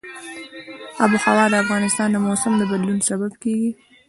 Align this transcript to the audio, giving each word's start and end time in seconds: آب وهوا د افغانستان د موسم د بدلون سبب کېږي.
آب 1.03 1.11
وهوا 1.15 1.45
د 1.49 1.53
افغانستان 1.63 2.07
د 2.11 2.17
موسم 2.25 2.53
د 2.57 2.63
بدلون 2.71 2.99
سبب 3.09 3.31
کېږي. 3.43 3.71